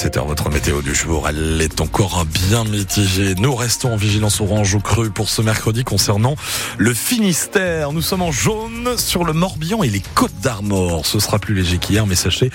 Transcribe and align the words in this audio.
7h, 0.00 0.26
votre 0.26 0.48
météo 0.48 0.80
du 0.80 0.94
jour, 0.94 1.28
elle 1.28 1.60
est 1.60 1.82
encore 1.82 2.24
bien 2.24 2.64
mitigée. 2.64 3.34
Nous 3.34 3.54
restons 3.54 3.92
en 3.92 3.96
vigilance 3.96 4.40
orange 4.40 4.74
au 4.74 4.80
cru 4.80 5.10
pour 5.10 5.28
ce 5.28 5.42
mercredi 5.42 5.84
concernant 5.84 6.36
le 6.78 6.94
Finistère. 6.94 7.92
Nous 7.92 8.00
sommes 8.00 8.22
en 8.22 8.32
jaune 8.32 8.96
sur 8.96 9.24
le 9.24 9.34
Morbihan 9.34 9.82
et 9.82 9.90
les 9.90 10.00
Côtes 10.00 10.40
d'Armor. 10.40 11.04
Ce 11.04 11.20
sera 11.20 11.38
plus 11.38 11.54
léger 11.54 11.76
qu'hier, 11.76 12.06
mais 12.06 12.14
sachez 12.14 12.50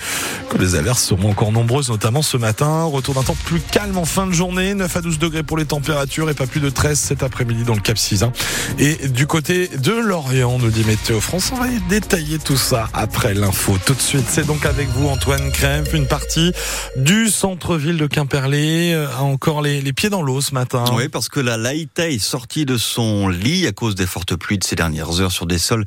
que 0.50 0.58
les 0.58 0.74
averses 0.74 1.04
seront 1.04 1.30
encore 1.30 1.52
nombreuses, 1.52 1.88
notamment 1.88 2.20
ce 2.20 2.36
matin. 2.36 2.82
Retour 2.82 3.14
d'un 3.14 3.22
temps 3.22 3.36
plus 3.44 3.60
calme 3.60 3.96
en 3.96 4.06
fin 4.06 4.26
de 4.26 4.32
journée, 4.32 4.74
9 4.74 4.96
à 4.96 5.00
12 5.00 5.20
degrés 5.20 5.44
pour 5.44 5.56
les 5.56 5.66
températures 5.66 6.28
et 6.28 6.34
pas 6.34 6.48
plus 6.48 6.60
de 6.60 6.68
13 6.68 6.98
cet 6.98 7.22
après-midi 7.22 7.62
dans 7.62 7.74
le 7.76 7.80
Cap 7.80 7.96
Cisin. 7.96 8.32
Et 8.80 9.06
du 9.06 9.28
côté 9.28 9.68
de 9.68 9.92
Lorient, 9.92 10.58
nous 10.58 10.70
dit 10.70 10.82
Météo 10.82 11.20
France, 11.20 11.52
on 11.52 11.60
va 11.60 11.68
détailler 11.88 12.40
tout 12.40 12.56
ça 12.56 12.88
après 12.92 13.34
l'info. 13.34 13.78
Tout 13.86 13.94
de 13.94 14.02
suite, 14.02 14.26
c'est 14.28 14.48
donc 14.48 14.66
avec 14.66 14.88
vous 14.88 15.06
Antoine 15.06 15.52
Krempf, 15.52 15.94
une 15.94 16.08
partie 16.08 16.50
du 16.96 17.30
centre-ville 17.36 17.98
de 17.98 18.06
Quimperlé 18.06 18.94
euh, 18.94 19.06
a 19.10 19.22
encore 19.22 19.60
les, 19.60 19.82
les 19.82 19.92
pieds 19.92 20.08
dans 20.08 20.22
l'eau 20.22 20.40
ce 20.40 20.54
matin. 20.54 20.84
Oui, 20.94 21.10
parce 21.10 21.28
que 21.28 21.38
la 21.38 21.58
Laïta 21.58 22.08
est 22.08 22.18
sortie 22.18 22.64
de 22.64 22.78
son 22.78 23.28
lit 23.28 23.66
à 23.66 23.72
cause 23.72 23.94
des 23.94 24.06
fortes 24.06 24.34
pluies 24.36 24.56
de 24.56 24.64
ces 24.64 24.74
dernières 24.74 25.20
heures 25.20 25.32
sur 25.32 25.44
des 25.44 25.58
sols 25.58 25.84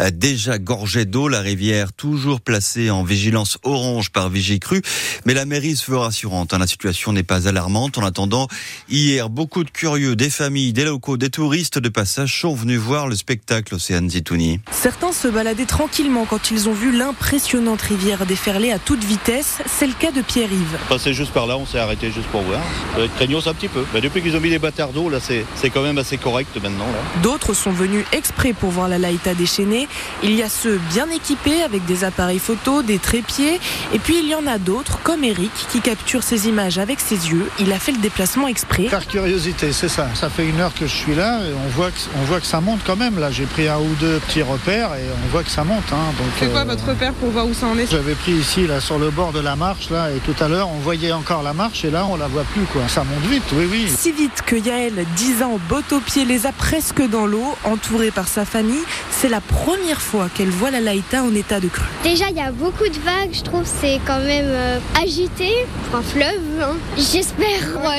euh, 0.00 0.12
déjà 0.12 0.60
gorgés 0.60 1.04
d'eau. 1.04 1.26
La 1.26 1.40
rivière 1.40 1.92
toujours 1.92 2.40
placée 2.40 2.88
en 2.90 3.02
vigilance 3.02 3.58
orange 3.64 4.10
par 4.10 4.28
Vigicru. 4.28 4.80
Mais 5.24 5.34
la 5.34 5.44
mairie 5.44 5.74
se 5.74 5.90
veut 5.90 5.98
rassurante. 5.98 6.54
Hein. 6.54 6.58
La 6.58 6.68
situation 6.68 7.12
n'est 7.12 7.24
pas 7.24 7.48
alarmante. 7.48 7.98
En 7.98 8.04
attendant, 8.04 8.46
hier, 8.88 9.28
beaucoup 9.28 9.64
de 9.64 9.70
curieux, 9.70 10.14
des 10.14 10.30
familles, 10.30 10.72
des 10.72 10.84
locaux, 10.84 11.16
des 11.16 11.30
touristes 11.30 11.80
de 11.80 11.88
passage 11.88 12.40
sont 12.40 12.54
venus 12.54 12.78
voir 12.78 13.08
le 13.08 13.16
spectacle 13.16 13.74
Océane 13.74 14.08
Zitouni. 14.08 14.60
Certains 14.70 15.12
se 15.12 15.26
baladaient 15.26 15.66
tranquillement 15.66 16.26
quand 16.26 16.52
ils 16.52 16.68
ont 16.68 16.74
vu 16.74 16.96
l'impressionnante 16.96 17.82
rivière 17.82 18.24
déferler 18.24 18.70
à 18.70 18.78
toute 18.78 19.02
vitesse. 19.02 19.58
C'est 19.66 19.88
le 19.88 19.94
cas 19.94 20.12
de 20.12 20.22
Pierre-Yves. 20.22 20.78
Passer 20.92 21.14
juste 21.14 21.32
par 21.32 21.46
là, 21.46 21.56
on 21.56 21.64
s'est 21.64 21.78
arrêté 21.78 22.10
juste 22.10 22.26
pour 22.26 22.42
voir. 22.42 22.60
Craignos 23.16 23.46
un 23.46 23.54
petit 23.54 23.68
peu. 23.68 23.82
Mais 23.94 24.02
depuis 24.02 24.20
qu'ils 24.20 24.36
ont 24.36 24.40
mis 24.40 24.50
les 24.50 24.58
bâtards 24.58 24.90
d'eau, 24.90 25.08
là, 25.08 25.20
c'est 25.20 25.70
quand 25.70 25.80
même 25.80 25.96
assez 25.96 26.18
correct 26.18 26.54
maintenant. 26.62 26.84
D'autres 27.22 27.54
sont 27.54 27.70
venus 27.70 28.04
exprès 28.12 28.52
pour 28.52 28.68
voir 28.68 28.88
la 28.88 28.98
Laïta 28.98 29.32
déchaînée. 29.32 29.88
Il 30.22 30.34
y 30.34 30.42
a 30.42 30.50
ceux 30.50 30.78
bien 30.90 31.08
équipés 31.08 31.62
avec 31.62 31.86
des 31.86 32.04
appareils 32.04 32.38
photo, 32.38 32.82
des 32.82 32.98
trépieds. 32.98 33.58
Et 33.94 33.98
puis 33.98 34.18
il 34.18 34.28
y 34.28 34.34
en 34.34 34.46
a 34.46 34.58
d'autres, 34.58 34.98
comme 35.02 35.24
Eric, 35.24 35.50
qui 35.70 35.80
capture 35.80 36.22
ces 36.22 36.46
images 36.46 36.76
avec 36.76 37.00
ses 37.00 37.30
yeux. 37.30 37.48
Il 37.58 37.72
a 37.72 37.78
fait 37.78 37.92
le 37.92 37.98
déplacement 38.00 38.46
exprès. 38.46 38.88
Par 38.90 39.06
curiosité, 39.06 39.72
c'est 39.72 39.88
ça. 39.88 40.08
Ça 40.14 40.28
fait 40.28 40.46
une 40.46 40.60
heure 40.60 40.74
que 40.74 40.86
je 40.86 40.94
suis 40.94 41.14
là 41.14 41.38
et 41.38 41.54
on 41.54 41.68
voit 41.70 41.90
que, 41.90 42.00
on 42.20 42.24
voit 42.24 42.40
que 42.40 42.46
ça 42.46 42.60
monte 42.60 42.80
quand 42.84 42.96
même. 42.96 43.18
Là, 43.18 43.30
j'ai 43.30 43.46
pris 43.46 43.66
un 43.66 43.78
ou 43.78 43.94
deux 43.98 44.18
petits 44.26 44.42
repères 44.42 44.90
et 44.96 45.06
on 45.24 45.28
voit 45.30 45.42
que 45.42 45.50
ça 45.50 45.64
monte. 45.64 45.90
Hein. 45.90 46.12
C'est 46.38 46.50
quoi 46.50 46.60
euh, 46.60 46.64
votre 46.64 46.86
repère 46.86 47.14
pour 47.14 47.30
voir 47.30 47.46
où 47.46 47.54
ça 47.54 47.64
en 47.68 47.78
est? 47.78 47.90
J'avais 47.90 48.14
pris 48.14 48.32
ici, 48.32 48.66
là, 48.66 48.78
sur 48.78 48.98
le 48.98 49.08
bord 49.08 49.32
de 49.32 49.40
la 49.40 49.56
marche, 49.56 49.88
là, 49.88 50.10
et 50.10 50.18
tout 50.18 50.34
à 50.44 50.48
l'heure, 50.48 50.68
on 50.72 50.78
voyait 50.78 51.12
encore 51.12 51.42
la 51.42 51.52
marche 51.52 51.84
et 51.84 51.90
là, 51.90 52.06
on 52.06 52.16
la 52.16 52.28
voit 52.28 52.44
plus, 52.44 52.64
quoi. 52.64 52.88
Ça 52.88 53.04
monte 53.04 53.30
vite, 53.30 53.44
oui, 53.52 53.66
oui. 53.70 53.86
Si 53.88 54.12
vite 54.12 54.42
que 54.46 54.56
Yael, 54.56 55.04
10 55.16 55.42
ans, 55.42 55.58
botte 55.68 55.92
aux 55.92 56.00
pieds, 56.00 56.24
les 56.24 56.46
a 56.46 56.52
presque 56.52 57.02
dans 57.08 57.26
l'eau, 57.26 57.54
entourée 57.64 58.10
par 58.10 58.28
sa 58.28 58.44
famille. 58.44 58.82
C'est 59.10 59.28
la 59.28 59.40
première 59.40 60.00
fois 60.00 60.28
qu'elle 60.34 60.50
voit 60.50 60.70
la 60.70 60.80
Laïta 60.80 61.22
en 61.22 61.34
état 61.34 61.60
de 61.60 61.68
crue. 61.68 61.84
Déjà, 62.02 62.28
il 62.30 62.36
y 62.36 62.40
a 62.40 62.52
beaucoup 62.52 62.88
de 62.88 62.98
vagues. 63.00 63.32
Je 63.32 63.42
trouve 63.42 63.64
c'est 63.64 64.00
quand 64.06 64.20
même 64.20 64.46
euh, 64.46 64.78
agité. 65.00 65.66
Un 65.94 66.02
fleuve. 66.02 66.40
Hein. 66.60 66.76
J'espère 66.96 67.42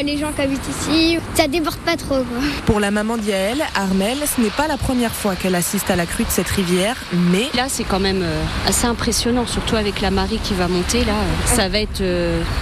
les 0.03 0.17
gens 0.17 0.31
qui 0.31 0.41
habitent 0.41 0.67
ici, 0.69 1.17
ça 1.35 1.47
déborde 1.47 1.77
pas 1.77 1.95
trop. 1.95 2.23
Pour 2.65 2.79
la 2.79 2.91
maman 2.91 3.17
d'Yael, 3.17 3.63
Armel, 3.75 4.17
ce 4.35 4.41
n'est 4.41 4.49
pas 4.49 4.67
la 4.67 4.77
première 4.77 5.13
fois 5.13 5.35
qu'elle 5.35 5.55
assiste 5.55 5.89
à 5.91 5.95
la 5.95 6.05
crue 6.05 6.23
de 6.23 6.29
cette 6.29 6.49
rivière, 6.49 6.95
mais 7.13 7.49
là, 7.53 7.65
c'est 7.67 7.83
quand 7.83 7.99
même 7.99 8.21
euh, 8.23 8.43
assez 8.67 8.87
impressionnant, 8.87 9.45
surtout 9.45 9.75
avec 9.75 10.01
la 10.01 10.11
marée 10.11 10.39
qui 10.43 10.53
va 10.53 10.67
monter. 10.67 11.05
Là, 11.05 11.13
ça 11.45 11.69
va 11.69 11.79
être 11.79 12.01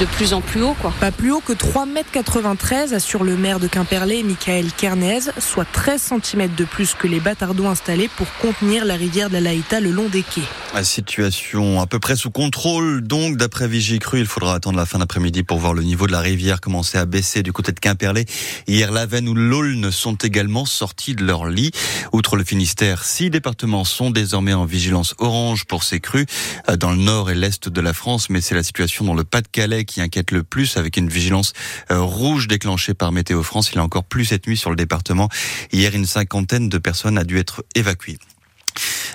de 0.00 0.06
plus 0.06 0.32
en 0.32 0.40
plus 0.40 0.62
haut. 0.62 0.74
Quoi. 0.80 0.92
Pas 1.00 1.10
plus 1.10 1.32
haut 1.32 1.40
que 1.40 1.52
3,93 1.52 2.88
m, 2.88 2.94
assure 2.94 3.24
le 3.24 3.36
maire 3.36 3.60
de 3.60 3.66
Quimperlé, 3.68 4.22
Michael 4.22 4.72
Kernez, 4.76 5.20
soit 5.38 5.66
13 5.70 6.12
cm 6.22 6.54
de 6.54 6.64
plus 6.64 6.94
que 6.94 7.06
les 7.06 7.20
bâtardeaux 7.20 7.66
installés 7.66 8.08
pour 8.16 8.26
contenir 8.40 8.84
la 8.84 8.94
rivière 8.94 9.28
de 9.28 9.34
la 9.34 9.40
Laïta 9.40 9.80
le 9.80 9.90
long 9.90 10.08
des 10.08 10.22
quais. 10.22 10.42
La 10.74 10.84
situation 10.84 11.80
à 11.80 11.86
peu 11.86 11.98
près 11.98 12.16
sous 12.16 12.30
contrôle, 12.30 13.02
donc 13.02 13.36
d'après 13.36 13.68
Vigicru, 13.68 14.20
il 14.20 14.26
faudra 14.26 14.54
attendre 14.54 14.78
la 14.78 14.86
fin 14.86 14.98
d'après-midi 14.98 15.42
pour 15.42 15.58
voir 15.58 15.74
le 15.74 15.82
niveau 15.82 16.06
de 16.06 16.12
la 16.12 16.20
rivière 16.20 16.60
commencer 16.60 16.96
à 16.96 17.04
baisser 17.04 17.42
du 17.42 17.52
côté 17.52 17.72
de 17.72 17.80
Quimperlé. 17.80 18.24
Hier, 18.66 18.90
la 18.90 19.04
Veine 19.04 19.28
ou 19.28 19.34
l'Aulne 19.34 19.90
sont 19.90 20.14
également 20.14 20.64
sortis 20.64 21.14
de 21.14 21.24
leur 21.24 21.46
lit. 21.46 21.72
Outre 22.12 22.36
le 22.36 22.44
Finistère, 22.44 23.04
six 23.04 23.28
départements 23.28 23.84
sont 23.84 24.10
désormais 24.10 24.54
en 24.54 24.64
vigilance 24.64 25.14
orange 25.18 25.64
pour 25.66 25.84
ces 25.84 26.00
crues 26.00 26.26
euh, 26.68 26.76
dans 26.76 26.90
le 26.90 26.96
nord 26.96 27.30
et 27.30 27.34
l'est 27.34 27.68
de 27.68 27.80
la 27.80 27.92
France, 27.92 28.30
mais 28.30 28.40
c'est 28.40 28.54
la 28.54 28.62
situation 28.62 29.04
dans 29.04 29.14
le 29.14 29.24
Pas-de-Calais 29.24 29.81
qui 29.84 30.00
inquiète 30.00 30.30
le 30.30 30.42
plus 30.42 30.76
avec 30.76 30.96
une 30.96 31.08
vigilance 31.08 31.52
euh, 31.90 32.00
rouge 32.00 32.48
déclenchée 32.48 32.94
par 32.94 33.12
Météo 33.12 33.42
France. 33.42 33.70
Il 33.72 33.78
a 33.78 33.84
encore 33.84 34.04
plus 34.04 34.26
cette 34.26 34.46
nuit 34.46 34.56
sur 34.56 34.70
le 34.70 34.76
département. 34.76 35.28
Hier, 35.72 35.94
une 35.94 36.06
cinquantaine 36.06 36.68
de 36.68 36.78
personnes 36.78 37.18
a 37.18 37.24
dû 37.24 37.38
être 37.38 37.64
évacuées. 37.74 38.18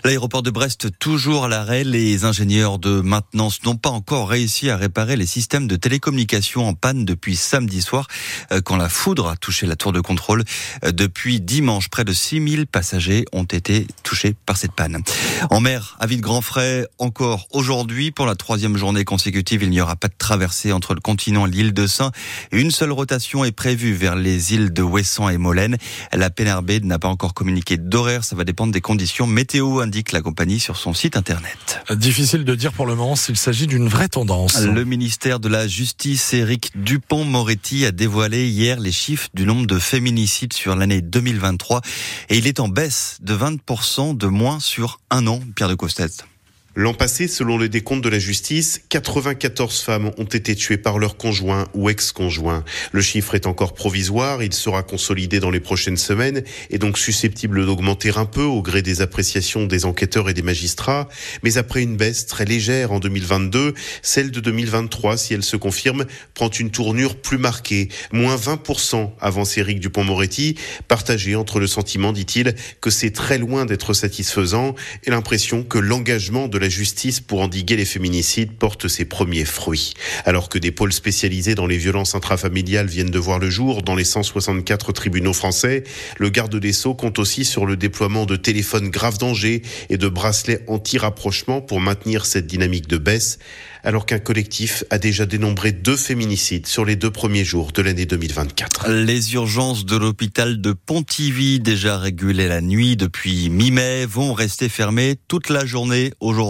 L'aéroport 0.04 0.44
de 0.44 0.52
Brest 0.52 1.00
toujours 1.00 1.46
à 1.46 1.48
l'arrêt. 1.48 1.84
Les 1.84 2.24
ingénieurs 2.24 2.80
de 2.80 3.02
maintenance 3.02 3.64
n'ont 3.64 3.76
pas 3.76 3.90
encore 3.90 4.30
réussi 4.30 4.70
à 4.70 4.78
réparer 4.78 5.16
les 5.16 5.26
systèmes 5.26 5.68
de 5.68 5.76
télécommunication 5.76 6.68
en 6.68 6.74
panne 6.74 7.06
depuis 7.06 7.36
samedi 7.36 7.82
soir 7.82 8.08
euh, 8.52 8.62
quand 8.62 8.78
la 8.78 8.90
foudre 8.90 9.28
a 9.28 9.36
touché 9.36 9.66
la 9.66 9.76
tour 9.76 9.92
de 9.92 10.02
contrôle. 10.02 10.44
Euh, 10.84 10.92
depuis 10.92 11.42
dimanche, 11.42 11.90
près 11.90 12.06
de 12.06 12.14
6000 12.14 12.68
passagers 12.68 13.26
ont 13.34 13.44
été 13.44 13.88
touchés 14.04 14.36
par 14.46 14.58
cette 14.58 14.74
panne. 14.74 15.02
En 15.50 15.60
mer, 15.60 15.98
à 16.00 16.08
de 16.08 16.16
grand 16.16 16.42
frais, 16.42 16.88
encore 17.00 17.48
aujourd'hui, 17.52 18.12
pour 18.12 18.26
la 18.26 18.36
troisième 18.36 18.78
journée 18.78 19.04
consécutive, 19.04 19.64
il 19.64 19.70
n'y 19.70 19.82
aura 19.82 19.96
pas 19.96 20.08
de 20.08 20.16
traversée 20.18 20.72
entre 20.72 20.94
le 20.94 21.02
continent 21.02 21.48
et 21.48 21.52
l'île 21.52 21.74
de 21.74 21.88
Saint. 21.88 22.12
Une 22.52 22.72
seule 22.72 22.92
rotation 22.92 23.44
est 23.46 23.52
prévue 23.52 23.94
vers 23.94 24.16
les 24.16 24.54
îles 24.54 24.74
de 24.74 24.82
Ouessant 24.82 25.30
et 25.30 25.38
Molène. 25.38 25.78
La 26.14 26.30
PNRB 26.30 26.84
n'a 26.84 27.00
pas 27.00 27.08
encore 27.08 27.34
communiqué 27.34 27.78
d'horaire. 27.78 28.24
Ça 28.24 28.36
va 28.36 28.44
dépendre 28.44 28.72
des 28.72 28.82
conditions 28.82 29.28
météo 29.28 29.87
indique 29.88 30.12
la 30.12 30.22
compagnie 30.22 30.60
sur 30.60 30.76
son 30.76 30.94
site 30.94 31.16
internet. 31.16 31.82
Difficile 31.92 32.44
de 32.44 32.56
dire 32.56 32.74
pour 32.74 32.86
le 32.86 32.94
moment 32.94 33.16
s'il 33.16 33.38
s'agit 33.38 33.68
d'une 33.68 33.88
vraie 33.88 34.10
tendance. 34.10 34.62
Le 34.62 34.84
ministère 34.84 35.40
de 35.40 35.48
la 35.48 35.66
Justice, 35.66 36.34
Éric 36.34 36.72
Dupont-Moretti, 36.76 37.86
a 37.86 37.92
dévoilé 37.92 38.50
hier 38.50 38.82
les 38.82 38.92
chiffres 38.92 39.30
du 39.34 39.46
nombre 39.46 39.66
de 39.66 39.80
féminicides 39.80 40.52
sur 40.52 40.76
l'année 40.76 41.02
2023 41.02 41.82
et 42.30 42.38
il 42.38 42.48
est 42.48 42.60
en 42.60 42.68
baisse 42.68 43.18
de 43.22 43.34
20% 43.34 44.18
de 44.18 44.28
moins 44.28 44.60
sur 44.60 45.00
un 45.10 45.26
an, 45.26 45.40
Pierre 45.56 45.70
de 45.70 45.76
Costet. 45.76 46.08
L'an 46.80 46.94
passé, 46.94 47.28
selon 47.28 47.58
le 47.58 47.70
décompte 47.70 48.04
de 48.04 48.10
la 48.10 48.20
justice, 48.20 48.82
94 48.90 49.82
femmes 49.82 50.12
ont 50.20 50.26
été 50.26 50.56
tuées 50.56 50.78
par 50.78 51.00
leur 51.00 51.18
conjoint 51.18 51.68
ou 51.74 51.90
ex-conjoint. 51.90 52.64
Le 52.92 53.02
chiffre 53.02 53.34
est 53.34 53.48
encore 53.48 53.74
provisoire, 53.74 54.44
il 54.44 54.54
sera 54.54 54.84
consolidé 54.84 55.40
dans 55.40 55.50
les 55.50 55.60
prochaines 55.60 55.98
semaines 55.98 56.44
et 56.70 56.78
donc 56.78 57.00
susceptible 57.00 57.66
d'augmenter 57.66 58.12
un 58.16 58.26
peu 58.26 58.44
au 58.44 58.62
gré 58.62 58.84
des 58.84 59.02
appréciations 59.02 59.66
des 59.66 59.86
enquêteurs 59.86 60.30
et 60.30 60.36
des 60.36 60.44
magistrats. 60.44 61.10
Mais 61.42 61.58
après 61.58 61.82
une 61.82 61.98
baisse 61.98 62.28
très 62.28 62.46
légère 62.46 62.92
en 62.92 63.00
2022, 63.00 63.74
celle 64.04 64.30
de 64.30 64.40
2023, 64.40 65.18
si 65.18 65.34
elle 65.34 65.42
se 65.42 65.58
confirme, 65.58 66.06
prend 66.36 66.50
une 66.50 66.70
tournure 66.70 67.16
plus 67.16 67.40
marquée, 67.40 67.90
moins 68.12 68.36
20%, 68.36 69.14
avance 69.20 69.58
Éric 69.58 69.80
Dupont-Moretti, 69.80 70.60
partagé 70.88 71.36
entre 71.36 71.60
le 71.60 71.66
sentiment, 71.66 72.14
dit-il, 72.14 72.54
que 72.82 72.92
c'est 72.92 73.10
très 73.10 73.40
loin 73.40 73.66
d'être 73.66 73.96
satisfaisant 73.96 74.76
et 75.06 75.10
l'impression 75.10 75.64
que 75.64 75.80
l'engagement 75.80 76.48
de 76.48 76.60
la 76.60 76.67
la 76.68 76.72
justice 76.72 77.22
pour 77.22 77.40
endiguer 77.40 77.78
les 77.78 77.86
féminicides 77.86 78.52
porte 78.52 78.90
ses 78.90 79.06
premiers 79.06 79.46
fruits. 79.46 79.94
Alors 80.26 80.50
que 80.50 80.58
des 80.58 80.74
pôles 80.74 80.92
spécialisés 80.92 81.56
dans 81.56 81.66
les 81.66 81.78
violences 81.78 82.14
intrafamiliales 82.14 82.88
viennent 82.88 83.10
de 83.10 83.20
voir 83.20 83.40
le 83.40 83.50
jour 83.50 83.84
dans 83.84 83.96
les 83.96 84.04
164 84.04 84.92
tribunaux 84.92 85.32
français, 85.32 85.86
le 86.18 86.28
garde 86.28 86.58
des 86.58 86.74
Sceaux 86.74 86.94
compte 86.94 87.20
aussi 87.20 87.46
sur 87.46 87.66
le 87.66 87.78
déploiement 87.78 88.26
de 88.26 88.36
téléphones 88.36 88.90
grave 88.90 89.18
danger 89.18 89.62
et 89.90 89.96
de 89.96 90.10
bracelets 90.10 90.66
anti-rapprochement 90.68 91.62
pour 91.62 91.80
maintenir 91.80 92.26
cette 92.26 92.48
dynamique 92.48 92.90
de 92.90 92.98
baisse 92.98 93.40
alors 93.88 94.06
qu'un 94.06 94.20
collectif 94.20 94.84
a 94.90 94.98
déjà 94.98 95.26
dénombré 95.26 95.72
deux 95.72 95.96
féminicides 95.96 96.68
sur 96.68 96.84
les 96.84 96.98
deux 96.98 97.12
premiers 97.12 97.46
jours 97.46 97.72
de 97.72 97.82
l'année 97.82 98.06
2024. 98.06 98.90
Les 98.90 99.34
urgences 99.34 99.86
de 99.86 99.96
l'hôpital 99.96 100.60
de 100.60 100.74
Pontivy, 100.74 101.62
déjà 101.62 101.98
régulées 101.98 102.50
la 102.50 102.60
nuit 102.60 102.98
depuis 102.98 103.50
mi-mai, 103.50 104.06
vont 104.06 104.34
rester 104.34 104.68
fermées 104.68 105.16
toute 105.30 105.50
la 105.50 105.66
journée 105.66 106.12
aujourd'hui 106.20 106.47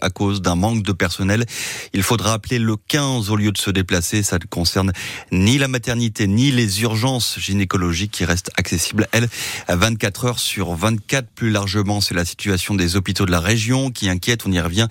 à 0.00 0.10
cause 0.10 0.42
d'un 0.42 0.54
manque 0.54 0.82
de 0.82 0.92
personnel. 0.92 1.44
Il 1.92 2.02
faudra 2.02 2.34
appeler 2.34 2.58
le 2.58 2.76
15 2.76 3.30
au 3.30 3.36
lieu 3.36 3.52
de 3.52 3.58
se 3.58 3.70
déplacer. 3.70 4.22
Ça 4.22 4.38
ne 4.38 4.44
concerne 4.44 4.92
ni 5.32 5.58
la 5.58 5.68
maternité 5.68 6.26
ni 6.26 6.50
les 6.50 6.82
urgences 6.82 7.38
gynécologiques 7.38 8.12
qui 8.12 8.24
restent 8.24 8.50
accessibles, 8.56 9.08
elles, 9.12 9.28
à 9.68 9.76
24 9.76 10.24
heures 10.24 10.38
sur 10.38 10.72
24. 10.74 11.28
Plus 11.34 11.50
largement, 11.50 12.00
c'est 12.00 12.14
la 12.14 12.24
situation 12.24 12.74
des 12.74 12.96
hôpitaux 12.96 13.26
de 13.26 13.30
la 13.30 13.40
région 13.40 13.90
qui 13.90 14.08
inquiète. 14.08 14.46
On 14.46 14.52
y 14.52 14.60
revient 14.60 14.88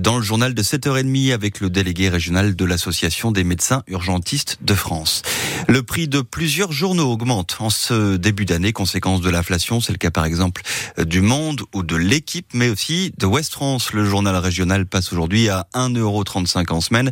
dans 0.00 0.16
le 0.16 0.22
journal 0.22 0.54
de 0.54 0.62
7h30 0.62 1.32
avec 1.32 1.60
le 1.60 1.70
délégué 1.70 2.08
régional 2.08 2.56
de 2.56 2.64
l'Association 2.64 3.32
des 3.32 3.44
médecins 3.44 3.82
urgentistes 3.86 4.58
de 4.60 4.74
France. 4.74 5.22
Le 5.68 5.82
prix 5.82 6.08
de 6.08 6.20
plusieurs 6.20 6.72
journaux 6.72 7.10
augmente 7.10 7.56
en 7.60 7.70
ce 7.70 8.16
début 8.16 8.44
d'année, 8.44 8.72
conséquence 8.72 9.20
de 9.20 9.30
l'inflation. 9.30 9.80
C'est 9.80 9.92
le 9.92 9.98
cas 9.98 10.10
par 10.10 10.24
exemple 10.24 10.62
du 10.98 11.20
Monde 11.20 11.62
ou 11.74 11.82
de 11.82 11.96
l'équipe, 11.96 12.48
mais 12.52 12.68
aussi 12.68 13.12
de 13.16 13.26
West 13.26 13.52
France. 13.52 13.92
Le 13.92 14.01
journal 14.04 14.36
régional 14.36 14.86
passe 14.86 15.12
aujourd'hui 15.12 15.48
à 15.48 15.66
1,35€ 15.74 16.72
en 16.72 16.80
semaine. 16.80 17.10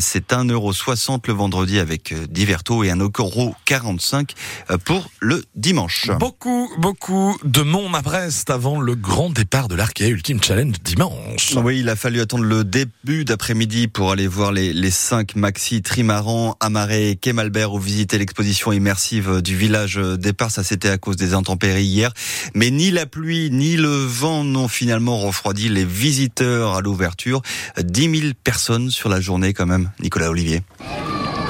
C'est 0.00 0.30
1,60€ 0.30 1.20
le 1.26 1.32
vendredi 1.32 1.78
avec 1.78 2.14
Diverto 2.30 2.84
et 2.84 2.88
1,45€ 2.88 4.30
pour 4.84 5.10
le 5.20 5.44
dimanche. 5.54 6.10
Beaucoup, 6.18 6.70
beaucoup 6.78 7.36
de 7.44 7.62
monde 7.62 7.94
à 7.94 8.02
Brest 8.02 8.50
avant 8.50 8.80
le 8.80 8.94
grand 8.94 9.30
départ 9.30 9.68
de 9.68 9.74
l'Arkea 9.74 10.08
Ultimate 10.08 10.44
Challenge 10.44 10.74
dimanche. 10.82 11.54
Oui, 11.56 11.80
il 11.80 11.88
a 11.88 11.96
fallu 11.96 12.20
attendre 12.20 12.44
le 12.44 12.64
début 12.64 13.24
d'après-midi 13.24 13.88
pour 13.88 14.10
aller 14.12 14.26
voir 14.26 14.52
les, 14.52 14.72
les 14.72 14.90
cinq 14.90 15.36
maxi 15.36 15.82
trimarans, 15.82 16.56
Amaré 16.60 17.10
et 17.10 17.16
Kemalbert 17.16 17.72
ou 17.72 17.78
visiter 17.78 18.18
l'exposition 18.18 18.72
immersive 18.72 19.42
du 19.42 19.56
village 19.56 19.96
départ. 19.96 20.50
Ça, 20.50 20.62
c'était 20.62 20.88
à 20.88 20.98
cause 20.98 21.16
des 21.16 21.34
intempéries 21.34 21.84
hier. 21.84 22.12
Mais 22.54 22.70
ni 22.70 22.90
la 22.90 23.06
pluie, 23.06 23.50
ni 23.50 23.76
le 23.76 23.88
vent 23.88 24.44
n'ont 24.44 24.68
finalement 24.68 25.18
refroidi 25.18 25.68
les 25.68 25.84
visiteurs 25.84 26.23
à 26.40 26.80
l'ouverture. 26.80 27.42
10 27.78 28.20
000 28.20 28.32
personnes 28.42 28.90
sur 28.90 29.08
la 29.08 29.20
journée 29.20 29.52
quand 29.52 29.66
même. 29.66 29.90
Nicolas 30.00 30.30
Olivier. 30.30 30.62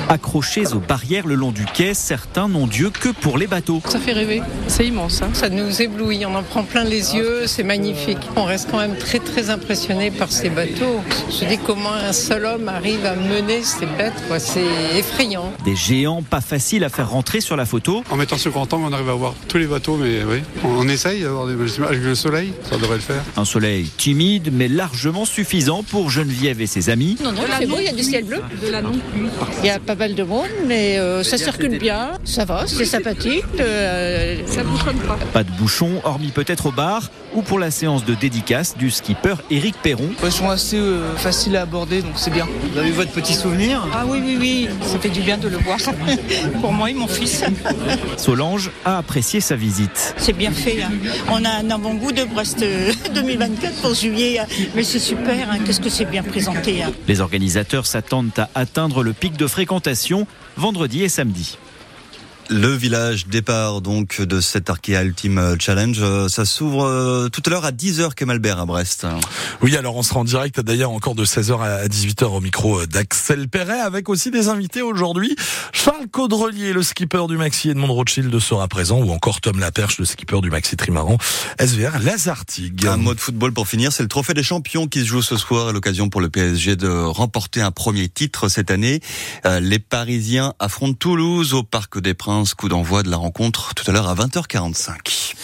Accrochés 0.08 0.74
aux 0.74 0.80
barrières 0.80 1.26
le 1.26 1.34
long 1.34 1.50
du 1.50 1.64
quai, 1.64 1.94
certains 1.94 2.48
n'ont 2.48 2.66
Dieu 2.66 2.90
que 2.90 3.08
pour 3.08 3.38
les 3.38 3.46
bateaux. 3.46 3.80
Ça 3.88 3.98
fait 3.98 4.12
rêver, 4.12 4.42
c'est 4.68 4.86
immense. 4.86 5.22
Hein. 5.22 5.30
Ça 5.32 5.48
nous 5.48 5.82
éblouit, 5.82 6.24
on 6.26 6.34
en 6.34 6.42
prend 6.42 6.62
plein 6.62 6.84
les 6.84 7.14
yeux, 7.16 7.46
c'est 7.46 7.62
magnifique. 7.62 8.18
On 8.36 8.44
reste 8.44 8.68
quand 8.70 8.78
même 8.78 8.96
très 8.96 9.18
très 9.18 9.50
impressionné 9.50 10.10
par 10.10 10.30
ces 10.30 10.50
bateaux. 10.50 11.00
Je 11.30 11.46
dis 11.46 11.58
comment 11.58 11.92
un 11.92 12.12
seul 12.12 12.44
homme 12.44 12.68
arrive 12.68 13.04
à 13.06 13.16
mener 13.16 13.62
ces 13.62 13.86
bêtes, 13.86 14.12
c'est 14.38 14.98
effrayant. 14.98 15.52
Des 15.64 15.76
géants 15.76 16.22
pas 16.22 16.40
faciles 16.40 16.84
à 16.84 16.88
faire 16.88 17.10
rentrer 17.10 17.40
sur 17.40 17.56
la 17.56 17.66
photo. 17.66 18.04
En 18.10 18.16
mettant 18.16 18.36
ce 18.36 18.48
grand 18.48 18.72
angle, 18.72 18.86
on 18.88 18.92
arrive 18.92 19.08
à 19.08 19.14
voir 19.14 19.34
tous 19.48 19.58
les 19.58 19.66
bateaux, 19.66 19.96
mais 19.96 20.22
oui, 20.24 20.42
on 20.64 20.88
essaye 20.88 21.24
avec 21.24 22.02
le 22.02 22.14
soleil, 22.14 22.52
ça 22.68 22.76
devrait 22.76 22.96
le 22.96 23.02
faire. 23.02 23.22
Un 23.36 23.44
soleil 23.44 23.88
timide 23.96 24.50
mais 24.52 24.68
largement 24.68 25.24
suffisant 25.24 25.82
pour 25.82 26.10
Geneviève 26.10 26.60
et 26.60 26.66
ses 26.66 26.90
amis. 26.90 27.16
Non, 27.22 27.32
non, 27.32 27.42
c'est 27.58 27.66
beau, 27.66 27.76
il 27.78 27.84
y 27.84 27.88
a 27.88 27.92
du 27.92 28.02
ciel 28.02 28.24
bleu. 28.24 28.40
De 28.62 28.70
la 28.70 28.82
non 28.82 28.92
Il 29.62 29.66
y 29.66 29.70
a 29.70 29.78
pas 29.78 29.93
mal 29.94 30.14
de 30.14 30.22
monde, 30.22 30.48
mais 30.66 30.98
euh, 30.98 31.22
ça 31.22 31.38
circule 31.38 31.78
bien. 31.78 32.12
Ça 32.24 32.44
va, 32.44 32.66
c'est 32.66 32.84
sympathique. 32.84 33.44
Euh, 33.60 34.36
ça 34.46 34.62
bouchonne 34.62 34.98
pas. 34.98 35.18
Pas 35.32 35.44
de 35.44 35.50
bouchon, 35.52 36.00
hormis 36.04 36.30
peut-être 36.30 36.66
au 36.66 36.72
bar 36.72 37.10
ou 37.34 37.42
pour 37.42 37.58
la 37.58 37.70
séance 37.70 38.04
de 38.04 38.14
dédicace 38.14 38.76
du 38.76 38.90
skipper 38.90 39.34
Éric 39.50 39.76
Perron. 39.82 40.10
Ils 40.22 40.32
sont 40.32 40.48
assez 40.48 40.78
euh, 40.78 41.14
faciles 41.16 41.56
à 41.56 41.62
aborder, 41.62 42.02
donc 42.02 42.12
c'est 42.16 42.30
bien. 42.30 42.46
Vous 42.72 42.78
avez 42.78 42.90
votre 42.90 43.12
petit 43.12 43.34
souvenir? 43.34 43.86
Ah 43.92 44.04
oui, 44.06 44.20
oui, 44.24 44.36
oui. 44.38 44.68
Ça 44.82 44.98
fait 44.98 45.08
du 45.08 45.20
bien 45.20 45.36
de 45.38 45.48
le 45.48 45.58
voir. 45.58 45.78
pour 46.60 46.72
moi 46.72 46.90
et 46.90 46.94
mon 46.94 47.06
fils. 47.06 47.44
Solange 48.16 48.70
a 48.84 48.98
apprécié 48.98 49.40
sa 49.40 49.56
visite. 49.56 50.14
C'est 50.16 50.32
bien 50.32 50.52
fait. 50.52 50.82
Hein. 50.82 50.90
On 51.30 51.44
a 51.44 51.50
un 51.50 51.70
avant-goût 51.70 52.12
de 52.12 52.24
Brest 52.24 52.64
2024 53.14 53.82
pour 53.82 53.94
juillet. 53.94 54.40
Mais 54.74 54.84
c'est 54.84 54.98
super. 54.98 55.50
Hein. 55.50 55.58
Qu'est-ce 55.64 55.80
que 55.80 55.90
c'est 55.90 56.04
bien 56.04 56.22
présenté. 56.22 56.82
Hein. 56.82 56.92
Les 57.08 57.20
organisateurs 57.20 57.86
s'attendent 57.86 58.30
à 58.36 58.48
atteindre 58.54 59.02
le 59.02 59.12
pic 59.12 59.36
de 59.36 59.46
fréquentation 59.46 60.26
vendredi 60.56 61.02
et 61.02 61.08
samedi. 61.08 61.58
Le 62.50 62.68
village 62.68 63.26
départ 63.26 63.80
donc 63.80 64.20
de 64.20 64.40
cet 64.40 64.68
Arkea 64.68 65.02
Ultime 65.02 65.56
Challenge, 65.58 66.28
ça 66.28 66.44
s'ouvre 66.44 67.28
tout 67.30 67.42
à 67.46 67.50
l'heure 67.50 67.64
à 67.64 67.72
10h 67.72 68.14
Kemalbert 68.14 68.60
à 68.60 68.66
Brest. 68.66 69.06
Oui, 69.62 69.76
alors 69.76 69.96
on 69.96 70.02
sera 70.02 70.20
en 70.20 70.24
direct 70.24 70.60
d'ailleurs 70.60 70.90
encore 70.90 71.14
de 71.14 71.24
16h 71.24 71.58
à 71.60 71.86
18h 71.86 72.24
au 72.24 72.40
micro 72.40 72.84
d'Axel 72.84 73.48
Perret 73.48 73.80
avec 73.80 74.10
aussi 74.10 74.30
des 74.30 74.48
invités 74.48 74.82
aujourd'hui. 74.82 75.34
Charles 75.72 76.06
Caudrelier, 76.12 76.74
le 76.74 76.82
skipper 76.82 77.26
du 77.28 77.38
Maxi 77.38 77.70
Edmond 77.70 77.92
Rothschild 77.92 78.38
sera 78.38 78.68
présent 78.68 78.98
ou 78.98 79.10
encore 79.10 79.40
Tom 79.40 79.58
Laperche, 79.58 79.98
le 79.98 80.04
skipper 80.04 80.42
du 80.42 80.50
Maxi 80.50 80.76
Trimaran 80.76 81.16
SVR 81.58 81.98
Lazartigue. 82.00 82.86
Un 82.86 82.98
mot 82.98 83.14
de 83.14 83.20
football 83.20 83.52
pour 83.52 83.68
finir, 83.68 83.90
c'est 83.90 84.02
le 84.02 84.08
trophée 84.10 84.34
des 84.34 84.42
champions 84.42 84.86
qui 84.86 85.00
se 85.00 85.06
joue 85.06 85.22
ce 85.22 85.38
soir 85.38 85.68
à 85.68 85.72
l'occasion 85.72 86.10
pour 86.10 86.20
le 86.20 86.28
PSG 86.28 86.76
de 86.76 86.90
remporter 86.90 87.62
un 87.62 87.70
premier 87.70 88.10
titre 88.10 88.48
cette 88.48 88.70
année. 88.70 89.00
Les 89.44 89.78
Parisiens 89.78 90.52
affrontent 90.58 90.98
Toulouse 90.98 91.54
au 91.54 91.62
Parc 91.62 91.98
des 91.98 92.12
Princes. 92.12 92.33
Coup 92.56 92.68
d'envoi 92.68 93.04
de 93.04 93.10
la 93.10 93.16
rencontre 93.16 93.74
tout 93.74 93.88
à 93.88 93.92
l'heure 93.92 94.08
à 94.08 94.14
20h45. 94.16 95.34